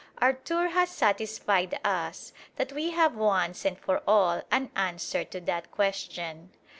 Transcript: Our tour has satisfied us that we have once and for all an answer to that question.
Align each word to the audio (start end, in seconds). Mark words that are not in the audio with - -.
Our 0.17 0.33
tour 0.33 0.69
has 0.69 0.89
satisfied 0.89 1.79
us 1.85 2.33
that 2.55 2.71
we 2.71 2.89
have 2.89 3.13
once 3.15 3.65
and 3.65 3.77
for 3.77 4.01
all 4.07 4.41
an 4.49 4.71
answer 4.75 5.23
to 5.25 5.39
that 5.41 5.69
question. 5.69 6.49